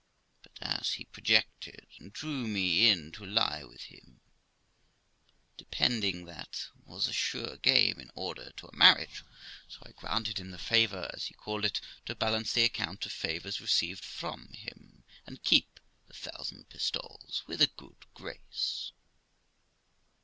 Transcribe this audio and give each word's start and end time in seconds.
But 0.41 0.53
as 0.63 0.93
he 0.93 1.05
projected 1.05 1.85
and 1.99 2.11
drew 2.11 2.47
me 2.47 2.89
in 2.89 3.11
to 3.11 3.23
lie 3.23 3.63
with 3.63 3.83
him, 3.83 4.19
depending 5.57 6.25
that 6.25 6.69
was 6.85 7.05
a 7.05 7.13
sure 7.13 7.57
game 7.57 7.99
in 7.99 8.09
order 8.15 8.49
to 8.57 8.67
a 8.67 8.75
marriage, 8.75 9.23
so 9.67 9.77
I 9.85 9.91
granted 9.91 10.39
him 10.39 10.49
the 10.49 10.57
favour, 10.57 11.07
as 11.13 11.25
he 11.27 11.35
called 11.35 11.65
it, 11.65 11.81
to 12.07 12.15
balance 12.15 12.51
the 12.53 12.63
account 12.63 13.05
of 13.05 13.11
favours 13.11 13.61
received 13.61 14.03
from 14.03 14.47
him, 14.53 15.03
and 15.27 15.43
keep 15.43 15.79
the 16.07 16.15
thousand 16.15 16.67
pistoles 16.69 17.43
with 17.45 17.61
a 17.61 17.67
good 17.67 18.07
grace. 18.15 18.93